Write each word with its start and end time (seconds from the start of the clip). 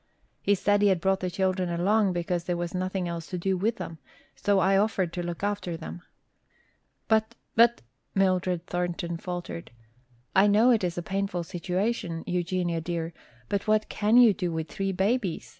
He 0.41 0.55
said 0.55 0.81
he 0.81 0.87
had 0.87 0.99
brought 0.99 1.19
the 1.19 1.29
children 1.29 1.69
along 1.69 2.13
because 2.13 2.45
there 2.45 2.57
was 2.57 2.73
nothing 2.73 3.07
else 3.07 3.27
to 3.27 3.37
do 3.37 3.55
with 3.55 3.75
them, 3.75 3.99
so 4.35 4.57
I 4.57 4.75
offered 4.75 5.13
to 5.13 5.21
look 5.21 5.43
after 5.43 5.77
them." 5.77 6.01
"But, 7.07 7.35
but," 7.55 7.83
Mildred 8.15 8.65
Thornton 8.65 9.17
faltered. 9.17 9.69
"I 10.35 10.47
know 10.47 10.71
it 10.71 10.83
is 10.83 10.97
a 10.97 11.03
painful 11.03 11.43
situation, 11.43 12.23
Eugenia 12.25 12.81
dear, 12.81 13.13
but 13.47 13.67
what 13.67 13.89
can 13.89 14.17
you 14.17 14.33
do 14.33 14.51
with 14.51 14.69
three 14.69 14.91
babies? 14.91 15.47